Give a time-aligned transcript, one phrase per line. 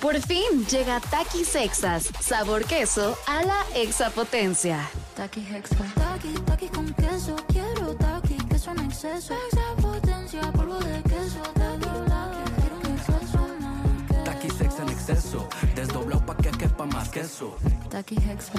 [0.00, 4.88] Por fin llega Takis Sexas, sabor queso a la exapotencia.
[5.14, 5.76] Taki Hexa.
[5.94, 7.36] Taki, taki con queso.
[7.48, 9.34] Quiero taki, queso en exceso.
[9.52, 11.42] Exapotencia, polvo de queso.
[11.52, 14.80] Taki, taki, quiero un exceso más.
[14.80, 17.56] En exceso, desdoblado pa' que quepa más queso.
[17.90, 18.52] Taki Hexa.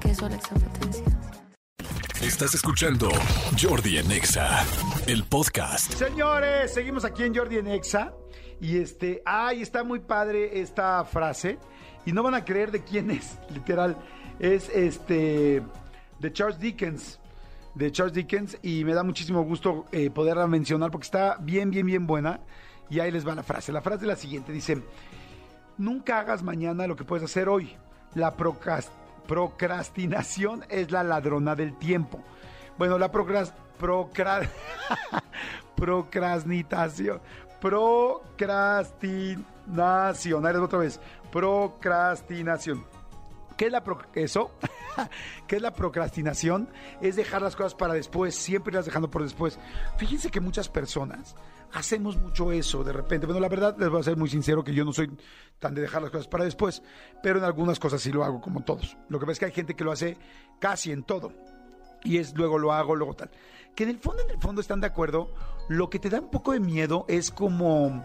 [0.00, 1.04] Queso a la exapotencia.
[2.22, 3.08] Estás escuchando
[3.60, 4.64] Jordi en Exa,
[5.06, 5.92] el podcast.
[5.94, 8.12] Señores, seguimos aquí en Jordi en Exa.
[8.60, 11.58] Y este, ay, está muy padre esta frase.
[12.04, 13.96] Y no van a creer de quién es, literal.
[14.38, 15.62] Es este,
[16.18, 17.18] de Charles Dickens.
[17.74, 18.58] De Charles Dickens.
[18.62, 22.40] Y me da muchísimo gusto eh, poderla mencionar porque está bien, bien, bien buena.
[22.88, 23.72] Y ahí les va la frase.
[23.72, 24.80] La frase es la siguiente: dice:
[25.76, 27.74] Nunca hagas mañana lo que puedes hacer hoy.
[28.14, 28.90] La procras-
[29.26, 32.22] procrastinación es la ladrona del tiempo.
[32.78, 34.48] Bueno, la procras, procra-
[35.76, 37.20] procrastinación.
[37.60, 40.46] Procrastinación.
[40.46, 41.00] Ahí otra vez.
[41.32, 42.84] Procrastinación.
[43.56, 44.50] ¿Qué es la pro- eso?
[45.46, 46.68] ¿Qué es la procrastinación?
[47.00, 49.58] Es dejar las cosas para después, siempre las dejando por después.
[49.96, 51.34] Fíjense que muchas personas
[51.72, 53.24] hacemos mucho eso de repente.
[53.26, 55.10] Bueno, la verdad les voy a ser muy sincero que yo no soy
[55.58, 56.82] tan de dejar las cosas para después,
[57.22, 58.98] pero en algunas cosas sí lo hago como todos.
[59.08, 60.18] Lo que pasa es que hay gente que lo hace
[60.60, 61.32] casi en todo
[62.06, 63.30] y es luego lo hago, luego tal.
[63.74, 65.28] Que en el fondo, en el fondo están de acuerdo.
[65.68, 68.02] Lo que te da un poco de miedo es como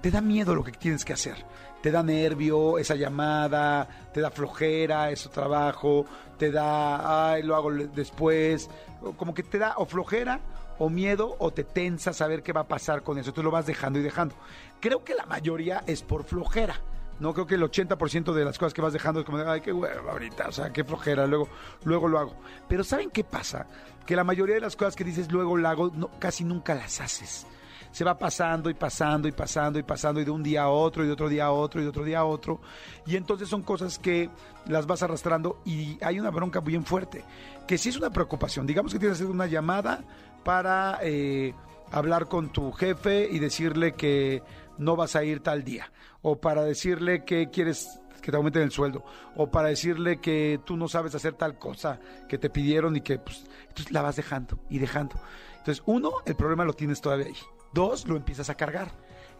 [0.00, 1.36] te da miedo lo que tienes que hacer.
[1.82, 6.06] Te da nervio esa llamada, te da flojera ese trabajo,
[6.38, 8.70] te da, ay, lo hago después.
[9.16, 10.40] Como que te da o flojera
[10.78, 13.32] o miedo o te tensa saber qué va a pasar con eso.
[13.32, 14.34] Tú lo vas dejando y dejando.
[14.80, 16.80] Creo que la mayoría es por flojera.
[17.20, 19.72] No creo que el 80% de las cosas que vas dejando es como ay, qué
[19.72, 21.48] hueva ahorita, o sea, qué flojera, luego,
[21.84, 22.36] luego lo hago.
[22.68, 23.66] Pero ¿saben qué pasa?
[24.06, 27.46] Que la mayoría de las cosas que dices luego lo hago, casi nunca las haces
[27.90, 31.04] se va pasando y pasando y pasando y pasando y de un día a otro
[31.04, 32.60] y de otro día a otro y de otro día a otro
[33.06, 34.30] y entonces son cosas que
[34.66, 37.24] las vas arrastrando y hay una bronca bien fuerte
[37.66, 40.04] que si es una preocupación digamos que tienes que hacer una llamada
[40.44, 41.54] para eh,
[41.90, 44.42] hablar con tu jefe y decirle que
[44.78, 45.90] no vas a ir tal día
[46.22, 49.04] o para decirle que quieres que te aumenten el sueldo
[49.36, 53.18] o para decirle que tú no sabes hacer tal cosa que te pidieron y que
[53.18, 55.16] pues entonces la vas dejando y dejando
[55.58, 57.36] entonces uno el problema lo tienes todavía ahí
[57.72, 58.90] Dos, lo empiezas a cargar.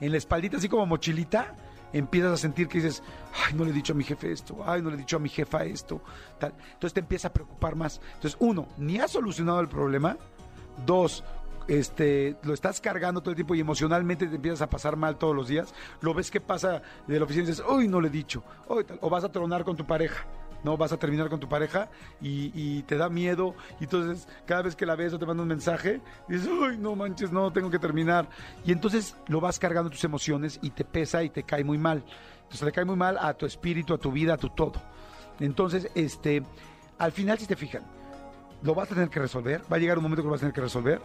[0.01, 1.55] En la espaldita, así como mochilita,
[1.93, 3.03] empiezas a sentir que dices,
[3.47, 5.21] ay, no le he dicho a mi jefe esto, ay, no le he dicho a
[5.21, 6.03] mi jefa esto.
[6.39, 6.55] Tal.
[6.73, 8.01] Entonces te empieza a preocupar más.
[8.15, 10.17] Entonces, uno, ni has solucionado el problema.
[10.87, 11.25] Dos,
[11.69, 15.37] este, lo estás cargando todo el tiempo y emocionalmente te empiezas a pasar mal todos
[15.37, 15.75] los días.
[16.01, 18.43] Lo ves que pasa de la oficina y dices, uy, no le he dicho.
[19.01, 20.27] O vas a tronar con tu pareja.
[20.65, 20.77] ¿no?
[20.77, 21.89] Vas a terminar con tu pareja
[22.21, 23.55] y, te da miedo.
[23.81, 26.97] Y entonces, cada vez que la ves o te manda un mensaje, dices, uy, no
[26.97, 28.29] manches, no, tengo que terminar.
[28.65, 32.03] Y entonces lo vas cargando tus emociones y te pesa y te cae muy mal.
[32.43, 34.81] Entonces le cae muy mal a tu espíritu, a tu vida, a tu todo.
[35.39, 36.43] Entonces, este,
[36.99, 37.85] al final, si te fijan,
[38.63, 39.63] lo vas a tener que resolver.
[39.71, 41.01] Va a llegar un momento que lo vas a tener que resolver.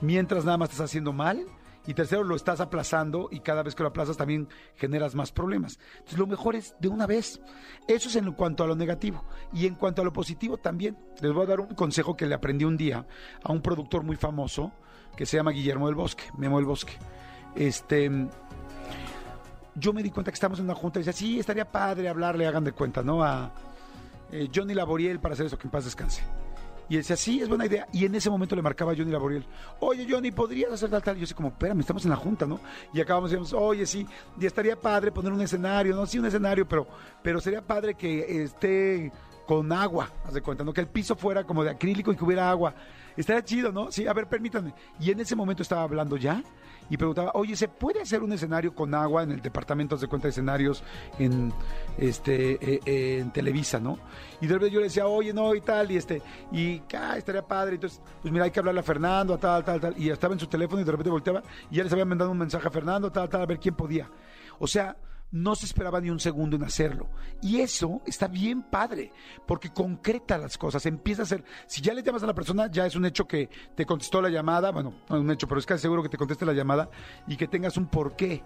[0.00, 1.44] Mientras nada más estás haciendo mal.
[1.86, 5.78] Y tercero, lo estás aplazando y cada vez que lo aplazas también generas más problemas.
[5.96, 7.42] Entonces, lo mejor es de una vez.
[7.86, 9.22] Eso es en cuanto a lo negativo.
[9.52, 10.96] Y en cuanto a lo positivo también.
[11.20, 13.06] Les voy a dar un consejo que le aprendí un día
[13.42, 14.72] a un productor muy famoso
[15.14, 16.94] que se llama Guillermo del Bosque, Memo del Bosque.
[17.54, 18.10] Este,
[19.74, 22.46] yo me di cuenta que estamos en una junta y decía, sí, estaría padre hablarle,
[22.46, 23.22] hagan de cuenta, ¿no?
[23.22, 23.52] A
[24.32, 26.22] eh, Johnny Laboriel para hacer eso, que en paz descanse.
[26.88, 27.86] Y él decía, sí, es buena idea.
[27.92, 29.44] Y en ese momento le marcaba a Johnny Laboriel,
[29.80, 31.16] oye, Johnny, ¿podrías hacer tal, tal?
[31.16, 32.60] Y yo así como, espérame, estamos en la junta, ¿no?
[32.92, 34.06] Y acabamos y oye, sí,
[34.38, 36.06] y estaría padre poner un escenario, ¿no?
[36.06, 36.86] Sí, un escenario, pero,
[37.22, 39.10] pero sería padre que esté
[39.46, 40.72] con agua, haz de cuenta, ¿no?
[40.72, 42.74] Que el piso fuera como de acrílico y que hubiera agua.
[43.16, 43.90] Estaría chido, ¿no?
[43.92, 44.74] Sí, a ver, permítanme.
[44.98, 46.42] Y en ese momento estaba hablando ya
[46.90, 50.26] y preguntaba, oye, ¿se puede hacer un escenario con agua en el departamento de cuenta
[50.26, 50.82] de escenarios
[51.18, 51.52] en
[51.96, 53.98] este eh, eh, en Televisa, ¿no?
[54.40, 56.20] Y de repente yo le decía, oye, no, y tal, y este,
[56.52, 57.76] y ah, estaría padre.
[57.76, 59.94] Entonces, pues mira, hay que hablarle a Fernando, a tal, tal, tal.
[59.96, 62.38] Y estaba en su teléfono y de repente volteaba y ya les había mandado un
[62.38, 64.10] mensaje a Fernando, tal, tal, a ver quién podía.
[64.58, 64.96] O sea,
[65.34, 67.08] no se esperaba ni un segundo en hacerlo.
[67.42, 69.12] Y eso está bien padre,
[69.46, 72.86] porque concreta las cosas, empieza a ser, si ya le llamas a la persona, ya
[72.86, 75.66] es un hecho que te contestó la llamada, bueno, no es un hecho, pero es
[75.66, 76.88] casi seguro que te conteste la llamada
[77.26, 78.44] y que tengas un porqué,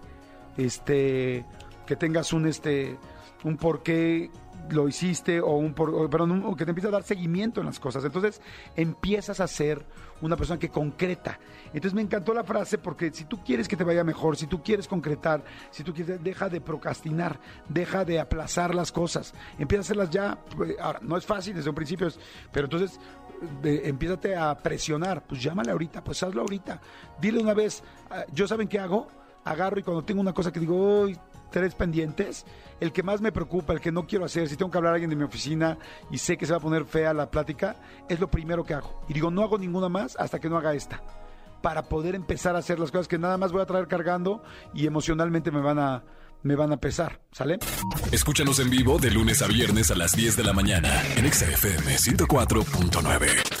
[0.57, 1.45] este,
[1.85, 2.97] que tengas un, este,
[3.43, 4.31] un porqué
[4.71, 7.79] lo hiciste o un por, perdón, un- que te empieza a dar seguimiento en las
[7.79, 8.03] cosas.
[8.05, 8.41] Entonces
[8.75, 9.85] empiezas a ser
[10.21, 11.39] una persona que concreta.
[11.67, 14.61] Entonces me encantó la frase porque si tú quieres que te vaya mejor, si tú
[14.63, 19.83] quieres concretar, si tú quieres, deja de procrastinar, deja de aplazar las cosas, empieza a
[19.85, 20.37] hacerlas ya.
[20.55, 22.07] Pues, Ahora, no es fácil desde un principio,
[22.51, 22.99] pero entonces
[23.61, 26.81] de, empiézate a presionar, pues llámale ahorita, pues hazlo ahorita.
[27.21, 29.07] Dile una vez, ah, yo saben qué hago,
[29.45, 31.17] agarro y cuando tengo una cosa que digo, "Uy,
[31.51, 32.45] tres pendientes,
[32.79, 34.95] el que más me preocupa, el que no quiero hacer, si tengo que hablar a
[34.95, 35.77] alguien de mi oficina
[36.11, 37.75] y sé que se va a poner fea la plática,
[38.07, 39.03] es lo primero que hago.
[39.07, 41.01] Y digo, no hago ninguna más hasta que no haga esta.
[41.61, 44.41] Para poder empezar a hacer las cosas que nada más voy a traer cargando
[44.73, 46.03] y emocionalmente me van a,
[46.43, 47.19] me van a pesar.
[47.31, 47.59] ¿Sale?
[48.11, 51.95] Escúchanos en vivo de lunes a viernes a las 10 de la mañana en XFM
[51.95, 53.58] 104.9.